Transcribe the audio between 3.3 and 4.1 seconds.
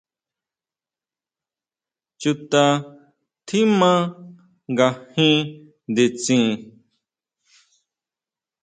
tjiman